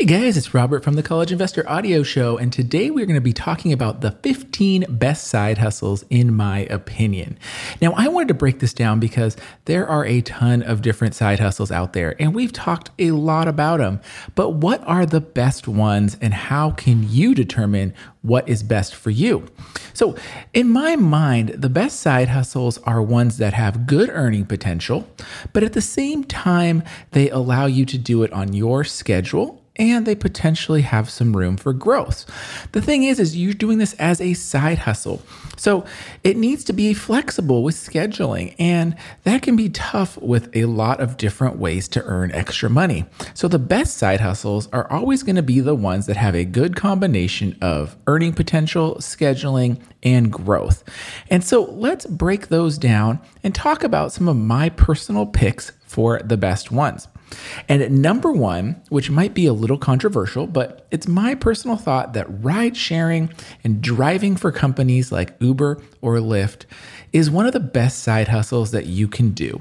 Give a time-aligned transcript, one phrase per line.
[0.00, 3.20] Hey guys, it's Robert from the College Investor Audio Show, and today we're going to
[3.20, 7.38] be talking about the 15 best side hustles, in my opinion.
[7.82, 11.38] Now, I wanted to break this down because there are a ton of different side
[11.38, 14.00] hustles out there, and we've talked a lot about them.
[14.34, 19.10] But what are the best ones, and how can you determine what is best for
[19.10, 19.48] you?
[19.92, 20.16] So,
[20.54, 25.06] in my mind, the best side hustles are ones that have good earning potential,
[25.52, 30.04] but at the same time, they allow you to do it on your schedule and
[30.04, 32.26] they potentially have some room for growth.
[32.72, 35.22] The thing is is you're doing this as a side hustle.
[35.56, 35.86] So
[36.22, 41.00] it needs to be flexible with scheduling and that can be tough with a lot
[41.00, 43.06] of different ways to earn extra money.
[43.32, 46.44] So the best side hustles are always going to be the ones that have a
[46.44, 50.84] good combination of earning potential, scheduling, and growth.
[51.30, 56.20] And so let's break those down and talk about some of my personal picks for
[56.22, 57.08] the best ones.
[57.68, 62.26] And number one, which might be a little controversial, but it's my personal thought that
[62.42, 63.32] ride sharing
[63.64, 66.64] and driving for companies like Uber or Lyft
[67.12, 69.60] is one of the best side hustles that you can do.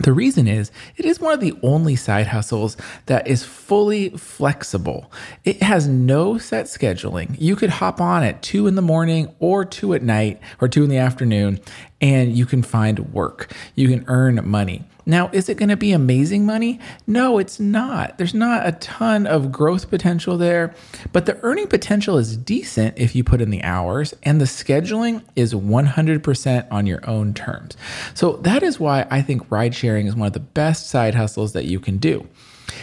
[0.00, 5.10] The reason is it is one of the only side hustles that is fully flexible.
[5.44, 7.34] It has no set scheduling.
[7.38, 10.84] You could hop on at two in the morning or two at night or two
[10.84, 11.58] in the afternoon,
[12.00, 13.52] and you can find work.
[13.74, 14.84] You can earn money.
[15.08, 16.80] Now, is it going to be amazing money?
[17.06, 18.18] No, it's not.
[18.18, 20.74] There's not a ton of growth potential there,
[21.12, 25.22] but the earning potential is decent if you put in the hours, and the scheduling
[25.34, 27.74] is 100% on your own terms.
[28.12, 31.54] So that is why I think ride sharing is one of the best side hustles
[31.54, 32.28] that you can do.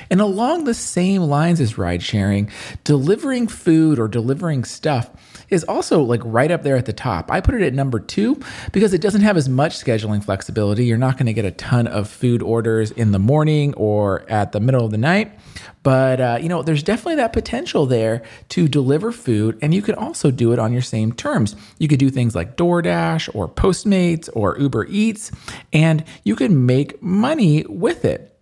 [0.09, 2.49] And along the same lines as ride sharing,
[2.83, 5.11] delivering food or delivering stuff
[5.49, 7.31] is also like right up there at the top.
[7.31, 8.39] I put it at number two
[8.71, 10.85] because it doesn't have as much scheduling flexibility.
[10.85, 14.51] You're not going to get a ton of food orders in the morning or at
[14.51, 15.37] the middle of the night.
[15.83, 19.93] But, uh, you know, there's definitely that potential there to deliver food, and you could
[19.93, 21.55] also do it on your same terms.
[21.77, 25.31] You could do things like DoorDash or Postmates or Uber Eats,
[25.71, 28.34] and you can make money with it.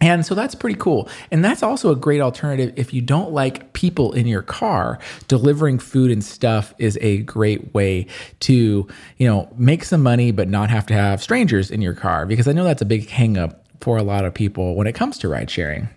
[0.00, 1.08] And so that's pretty cool.
[1.30, 4.98] And that's also a great alternative if you don't like people in your car.
[5.28, 8.06] Delivering food and stuff is a great way
[8.40, 8.88] to,
[9.18, 12.48] you know, make some money but not have to have strangers in your car because
[12.48, 15.28] I know that's a big hangup for a lot of people when it comes to
[15.28, 15.88] ride sharing.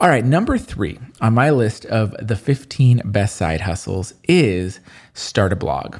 [0.00, 4.80] All right, number three on my list of the 15 best side hustles is
[5.14, 5.98] start a blog.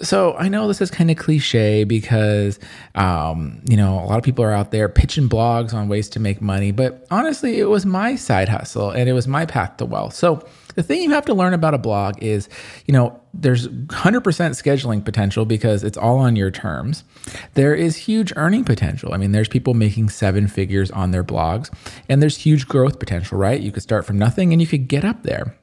[0.00, 2.58] So I know this is kind of cliche because,
[2.94, 6.20] um, you know, a lot of people are out there pitching blogs on ways to
[6.20, 9.86] make money, but honestly, it was my side hustle and it was my path to
[9.86, 10.14] wealth.
[10.14, 12.48] So the thing you have to learn about a blog is,
[12.86, 17.04] you know, there's 100% scheduling potential because it's all on your terms.
[17.54, 19.14] There is huge earning potential.
[19.14, 21.70] I mean, there's people making seven figures on their blogs,
[22.08, 23.60] and there's huge growth potential, right?
[23.60, 25.54] You could start from nothing and you could get up there.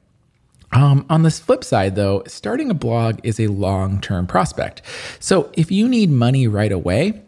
[0.72, 4.82] Um, on the flip side, though, starting a blog is a long term prospect.
[5.18, 7.22] So if you need money right away,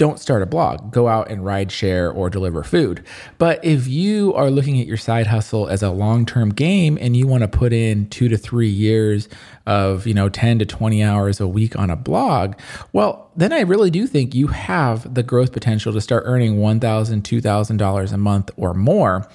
[0.00, 0.90] don't start a blog.
[0.90, 3.04] Go out and ride share or deliver food.
[3.36, 7.14] But if you are looking at your side hustle as a long term game and
[7.14, 9.28] you want to put in two to three years
[9.66, 12.54] of, you know, 10 to 20 hours a week on a blog,
[12.94, 16.80] well, then I really do think you have the growth potential to start earning $1,000,
[17.20, 19.28] $2,000 a month or more.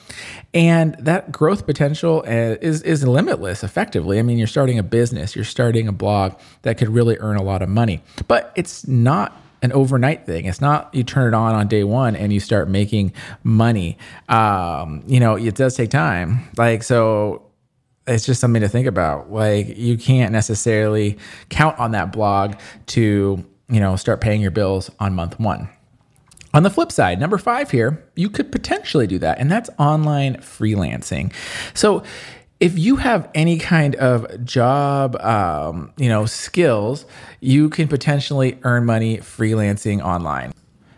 [0.55, 4.17] And that growth potential uh, is, is limitless effectively.
[4.17, 6.33] I mean, you're starting a business, you're starting a blog
[6.63, 10.45] that could really earn a lot of money, but it's not an overnight thing.
[10.45, 13.11] It's not you turn it on on day one and you start making
[13.43, 13.97] money.
[14.29, 16.47] Um, you know, it does take time.
[16.55, 17.41] Like, so
[18.07, 19.31] it's just something to think about.
[19.31, 21.17] Like, you can't necessarily
[21.49, 22.55] count on that blog
[22.87, 25.67] to, you know, start paying your bills on month one.
[26.53, 30.35] On the flip side, number five here, you could potentially do that, and that's online
[30.37, 31.33] freelancing.
[31.73, 32.03] So,
[32.59, 37.05] if you have any kind of job, um, you know, skills,
[37.41, 40.53] you can potentially earn money freelancing online.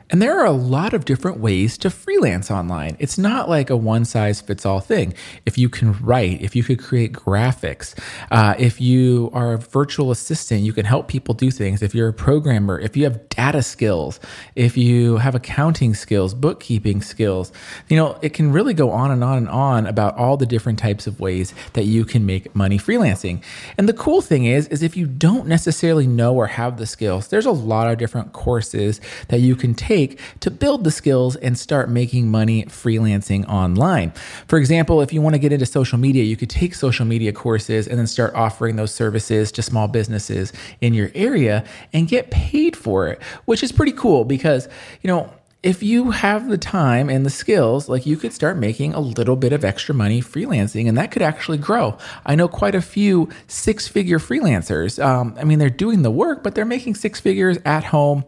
[0.10, 2.96] And there are a lot of different ways to freelance online.
[2.98, 5.14] It's not like a one size fits all thing.
[5.46, 7.94] If you can write, if you could create graphics,
[8.32, 11.82] uh, if you are a virtual assistant, you can help people do things.
[11.82, 14.22] If you're a programmer, if you have data skills,
[14.56, 17.52] if you have accounting skills, bookkeeping skills,
[17.90, 20.80] you know, it can really go on and on and on about all the different
[20.80, 23.44] types of ways that you can make money freelancing.
[23.78, 27.28] And the cool thing is, is if you don't necessarily know or have the skills,
[27.28, 31.36] there's a lot of different courses that you can take take to build the skills
[31.38, 34.12] and start making money freelancing online.
[34.48, 37.34] For example, if you want to get into social media, you could take social media
[37.34, 41.64] courses and then start offering those services to small businesses in your area
[41.94, 44.68] and get paid for it, which is pretty cool because,
[45.02, 45.32] you know,
[45.64, 49.36] if you have the time and the skills, like you could start making a little
[49.36, 51.98] bit of extra money freelancing, and that could actually grow.
[52.26, 55.04] I know quite a few six figure freelancers.
[55.04, 58.24] Um, I mean, they're doing the work, but they're making six figures at home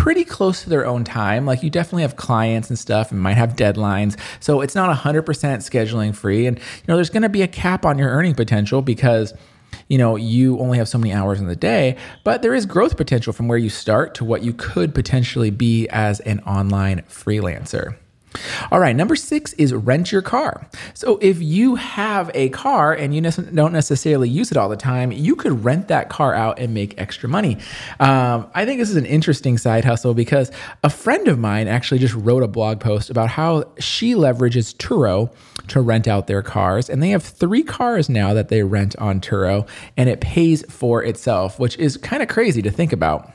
[0.00, 1.44] pretty close to their own time.
[1.44, 4.18] Like you definitely have clients and stuff and might have deadlines.
[4.40, 6.46] So it's not 100% scheduling free.
[6.46, 9.34] And, you know, there's going to be a cap on your earning potential because
[9.88, 12.96] you know, you only have so many hours in the day, but there is growth
[12.96, 17.96] potential from where you start to what you could potentially be as an online freelancer.
[18.70, 20.68] All right, number six is rent your car.
[20.94, 25.10] So if you have a car and you don't necessarily use it all the time,
[25.10, 27.58] you could rent that car out and make extra money.
[27.98, 30.50] Um, I think this is an interesting side hustle because
[30.84, 35.32] a friend of mine actually just wrote a blog post about how she leverages Turo
[35.68, 36.88] to rent out their cars.
[36.88, 41.02] And they have three cars now that they rent on Turo, and it pays for
[41.02, 43.32] itself, which is kind of crazy to think about.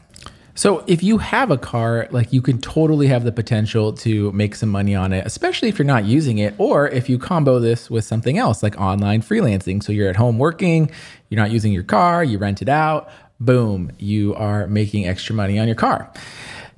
[0.57, 4.55] So if you have a car, like you can totally have the potential to make
[4.55, 7.89] some money on it, especially if you're not using it, or if you combo this
[7.89, 9.83] with something else like online freelancing.
[9.83, 10.89] So you're at home working,
[11.29, 13.09] you're not using your car, you rent it out,
[13.41, 16.09] boom, you are making extra money on your car.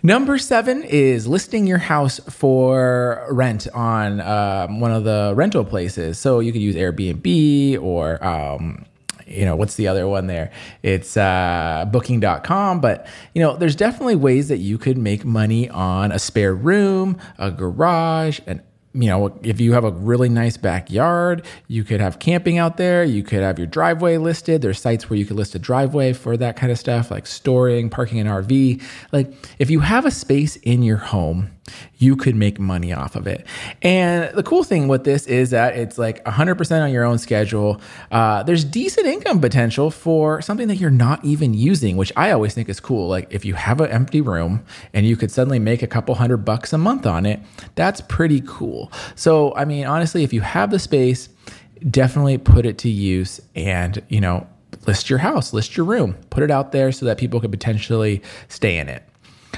[0.02, 6.18] Number seven is listing your house for rent on um, one of the rental places.
[6.18, 8.86] So you could use Airbnb or um,
[9.28, 10.52] you know, what's the other one there?
[10.84, 12.82] It's uh, booking.com.
[12.82, 17.18] But, you know, there's definitely ways that you could make money on a spare room,
[17.38, 18.62] a garage, an
[18.94, 23.04] you know, if you have a really nice backyard, you could have camping out there.
[23.04, 24.64] You could have your driveway listed.
[24.64, 27.92] There's sites where you could list a driveway for that kind of stuff, like storing,
[27.92, 28.82] parking an RV.
[29.12, 31.52] Like, if you have a space in your home,
[31.98, 33.46] you could make money off of it.
[33.82, 37.82] And the cool thing with this is that it's like 100% on your own schedule.
[38.12, 42.54] Uh, there's decent income potential for something that you're not even using, which I always
[42.54, 43.08] think is cool.
[43.08, 46.38] Like if you have an empty room and you could suddenly make a couple hundred
[46.38, 47.40] bucks a month on it,
[47.76, 48.92] that's pretty cool.
[49.16, 51.30] So, I mean, honestly, if you have the space,
[51.90, 54.48] definitely put it to use and, you know,
[54.86, 58.22] list your house, list your room, put it out there so that people could potentially
[58.48, 59.04] stay in it.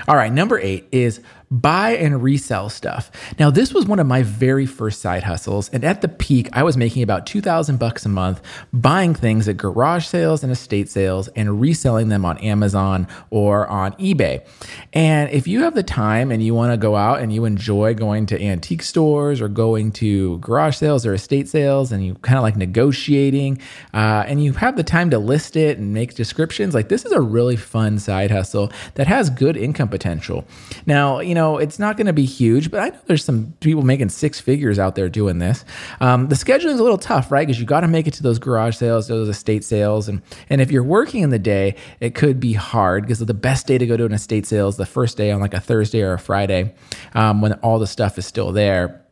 [0.07, 1.21] All right, number eight is
[1.51, 3.11] buy and resell stuff.
[3.39, 6.63] Now, this was one of my very first side hustles, and at the peak, I
[6.63, 8.41] was making about 2000 bucks a month
[8.71, 13.93] buying things at garage sales and estate sales and reselling them on Amazon or on
[13.93, 14.45] eBay.
[14.93, 17.93] And if you have the time and you want to go out and you enjoy
[17.93, 22.37] going to antique stores or going to garage sales or estate sales and you kind
[22.37, 23.59] of like negotiating
[23.93, 27.11] uh, and you have the time to list it and make descriptions, like this is
[27.11, 30.45] a really fun side hustle that has good income potential.
[30.85, 33.53] Now, you know, know, it's not going to be huge, but I know there's some
[33.59, 35.63] people making six figures out there doing this.
[36.01, 37.47] Um, the scheduling is a little tough, right?
[37.47, 40.61] Because you got to make it to those garage sales, those estate sales, and and
[40.61, 43.87] if you're working in the day, it could be hard because the best day to
[43.87, 46.19] go to an estate sale is the first day on like a Thursday or a
[46.19, 46.73] Friday
[47.13, 49.05] um, when all the stuff is still there.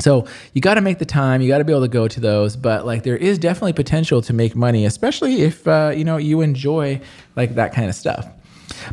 [0.00, 1.40] So you got to make the time.
[1.40, 2.56] You got to be able to go to those.
[2.56, 6.40] But like, there is definitely potential to make money, especially if uh, you know you
[6.40, 7.00] enjoy
[7.36, 8.26] like that kind of stuff.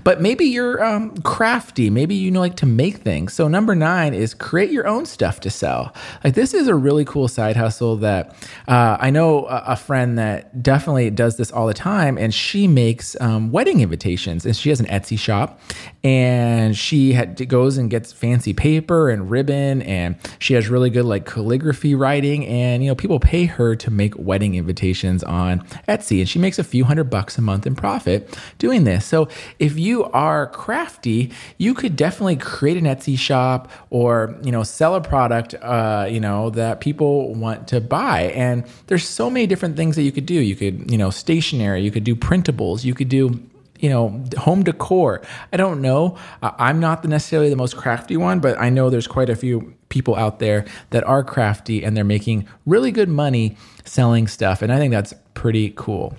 [0.03, 1.89] But maybe you're um, crafty.
[1.89, 3.33] Maybe you know like to make things.
[3.33, 5.93] So number nine is create your own stuff to sell.
[6.23, 8.35] Like this is a really cool side hustle that
[8.67, 12.67] uh, I know a, a, friend that definitely does this all the time, and she
[12.67, 14.45] makes um, wedding invitations.
[14.45, 15.59] And she has an Etsy shop,
[16.03, 21.05] and she had, goes and gets fancy paper and ribbon, and she has really good
[21.05, 26.19] like calligraphy writing, and you know people pay her to make wedding invitations on Etsy,
[26.19, 29.05] and she makes a few hundred bucks a month in profit doing this.
[29.05, 29.27] So
[29.59, 34.95] if you are crafty, you could definitely create an Etsy shop or you know sell
[34.95, 38.31] a product uh, you know that people want to buy.
[38.35, 40.35] And there's so many different things that you could do.
[40.35, 43.39] You could you know stationery, you could do printables, you could do
[43.79, 45.21] you know home decor
[45.53, 49.29] i don't know i'm not necessarily the most crafty one but i know there's quite
[49.29, 54.27] a few people out there that are crafty and they're making really good money selling
[54.27, 56.15] stuff and i think that's pretty cool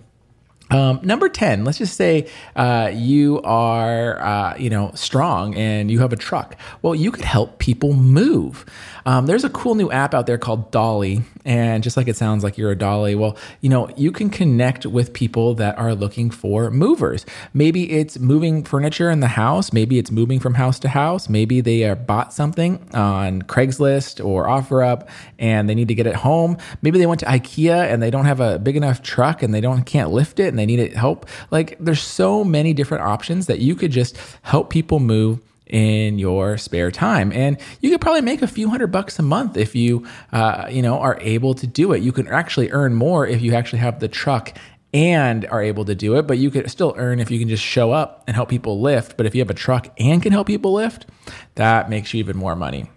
[0.71, 5.99] um, number 10, let's just say uh, you are, uh, you know, strong and you
[6.01, 6.57] have a truck.
[6.83, 8.65] Well, you could help people move.
[9.07, 11.23] Um, there's a cool new app out there called Dolly.
[11.45, 14.85] And just like it sounds like you're a dolly, well, you know, you can connect
[14.85, 17.25] with people that are looking for movers.
[17.55, 19.73] Maybe it's moving furniture in the house.
[19.73, 21.29] Maybe it's moving from house to house.
[21.29, 25.09] Maybe they bought something on Craigslist or OfferUp
[25.39, 26.59] and they need to get it home.
[26.83, 29.61] Maybe they went to IKEA and they don't have a big enough truck and they
[29.63, 31.27] don't can't lift it they need help.
[31.51, 36.59] Like there's so many different options that you could just help people move in your
[36.59, 37.33] spare time.
[37.33, 40.83] And you could probably make a few hundred bucks a month if you, uh, you
[40.83, 42.03] know, are able to do it.
[42.03, 44.53] You can actually earn more if you actually have the truck
[44.93, 47.63] and are able to do it, but you could still earn if you can just
[47.63, 49.17] show up and help people lift.
[49.17, 51.07] But if you have a truck and can help people lift,
[51.55, 52.91] that makes you even more money.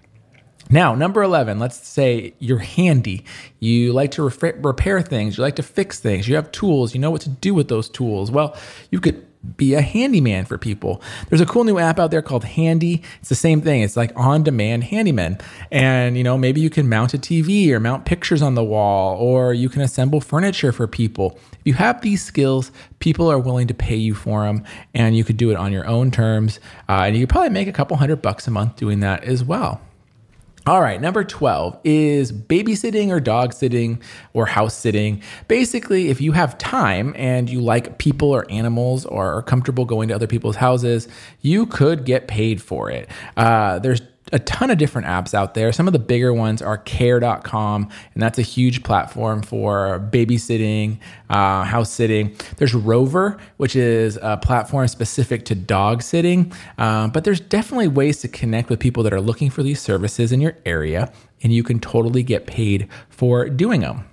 [0.69, 3.25] Now, number 11, let's say you're handy.
[3.59, 7.11] You like to repair things, you like to fix things, you have tools, you know
[7.11, 8.31] what to do with those tools.
[8.31, 8.55] Well,
[8.89, 9.25] you could
[9.57, 11.01] be a handyman for people.
[11.29, 13.03] There's a cool new app out there called Handy.
[13.19, 13.81] It's the same thing.
[13.81, 15.37] It's like on-demand handyman.
[15.69, 19.17] And you know, maybe you can mount a TV or mount pictures on the wall
[19.17, 21.37] or you can assemble furniture for people.
[21.51, 25.23] If you have these skills, people are willing to pay you for them and you
[25.23, 26.59] could do it on your own terms.
[26.87, 29.43] Uh, and you could probably make a couple hundred bucks a month doing that as
[29.43, 29.81] well.
[30.65, 34.01] All right, number 12 is babysitting or dog sitting
[34.31, 35.21] or house sitting.
[35.49, 40.07] Basically, if you have time and you like people or animals or are comfortable going
[40.07, 41.09] to other people's houses,
[41.41, 43.09] you could get paid for it.
[43.35, 44.01] Uh, there's
[44.33, 45.71] a ton of different apps out there.
[45.71, 50.97] Some of the bigger ones are care.com, and that's a huge platform for babysitting,
[51.29, 52.35] uh, house sitting.
[52.57, 56.51] There's Rover, which is a platform specific to dog sitting.
[56.79, 60.31] Um, but there's definitely ways to connect with people that are looking for these services
[60.31, 61.13] in your area,
[61.43, 64.05] and you can totally get paid for doing them.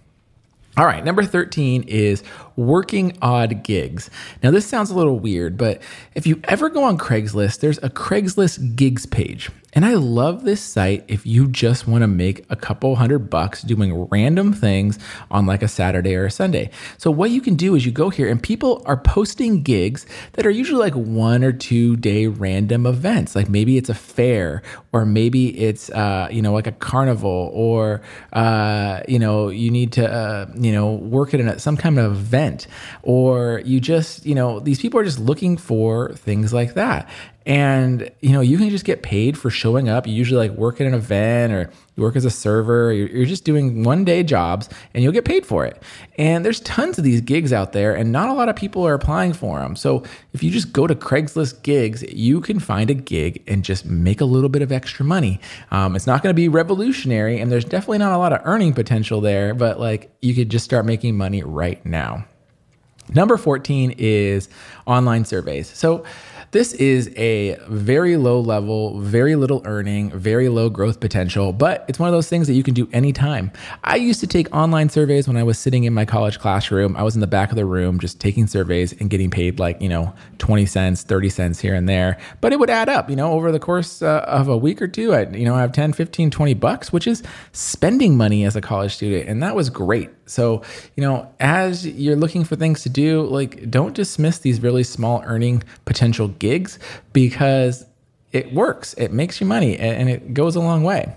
[0.77, 2.23] All right, number 13 is
[2.67, 4.11] working odd gigs.
[4.43, 5.81] Now, this sounds a little weird, but
[6.15, 9.51] if you ever go on Craigslist, there's a Craigslist gigs page.
[9.73, 13.63] And I love this site if you just want to make a couple hundred bucks
[13.63, 14.99] doing random things
[15.31, 16.71] on like a Saturday or a Sunday.
[16.99, 20.45] So, what you can do is you go here and people are posting gigs that
[20.45, 23.37] are usually like one or two day random events.
[23.37, 24.63] Like maybe it's a fair,
[24.93, 28.03] or maybe it's, uh, you know, like a carnival, or,
[28.33, 32.50] uh, you know, you need to, uh, you know, work at some kind of event,
[33.03, 37.09] or you just, you know, these people are just looking for things like that.
[37.47, 40.07] And you know, you can just get paid for showing up.
[40.07, 42.93] You usually like work at an event or you work as a server.
[42.93, 45.83] You're, you're just doing one day jobs, and you'll get paid for it.
[46.19, 48.95] And there's tons of these gigs out there, and not a lot of people are
[48.95, 49.75] applying for them.
[49.75, 53.85] So if you just go to Craigslist gigs, you can find a gig and just
[53.87, 55.41] make a little bit of extra money.
[55.71, 58.75] Um, it's not going to be revolutionary, and there's definitely not a lot of earning
[58.75, 62.27] potential there, but like you could just start making money right now.
[63.15, 64.49] Number 14 is
[64.87, 65.69] online surveys.
[65.69, 66.05] So
[66.53, 72.01] this is a very low level, very little earning, very low growth potential, but it's
[72.01, 73.53] one of those things that you can do anytime.
[73.85, 76.97] I used to take online surveys when I was sitting in my college classroom.
[76.97, 79.81] I was in the back of the room just taking surveys and getting paid like,
[79.81, 82.19] you know, 20 cents, 30 cents here and there.
[82.41, 84.89] But it would add up, you know, over the course uh, of a week or
[84.89, 88.57] two, I, you know, I have 10, 15, 20 bucks, which is spending money as
[88.57, 89.29] a college student.
[89.29, 90.11] And that was great.
[90.31, 90.63] So,
[90.97, 95.23] you know, as you're looking for things to do, like don't dismiss these really small
[95.25, 96.79] earning potential gigs
[97.13, 97.85] because
[98.33, 98.95] it works.
[98.95, 101.17] It makes you money and it goes a long way.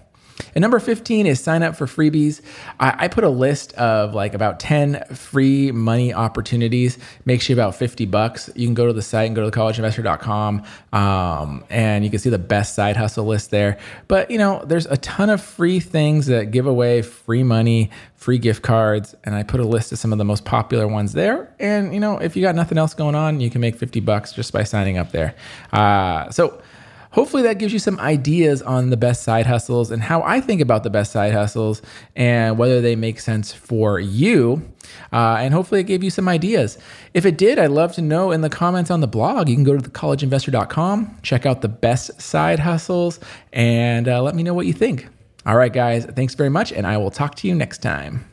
[0.56, 2.42] And number 15 is sign up for freebies.
[2.80, 7.76] I, I, put a list of like about 10 free money opportunities, makes you about
[7.76, 8.50] 50 bucks.
[8.56, 10.64] You can go to the site and go to thecollegeinvestor.com
[10.94, 13.78] um, and you can see the best side hustle list there.
[14.08, 18.38] But you know, there's a ton of free things that give away free money, free
[18.38, 19.16] gift cards.
[19.24, 21.54] And I put a list of some of the most popular ones there.
[21.60, 24.34] And you know, if you got nothing else going on, you can make 50 bucks
[24.34, 25.36] just by signing up there.
[25.72, 26.62] Uh, so,
[27.14, 30.60] hopefully that gives you some ideas on the best side hustles and how I think
[30.60, 31.82] about the best side hustles
[32.16, 34.68] and whether they make sense for you.
[35.14, 36.78] Uh, and hopefully it gave you some ideas.
[37.14, 39.48] If it did, I'd love to know in the comments on the blog.
[39.48, 43.20] You can go to thecollegeinvestor.com, check out the best side hustles,
[43.54, 45.08] and uh, let me know what you think.
[45.46, 48.26] All right, guys, thanks very much, and I will talk to you next time.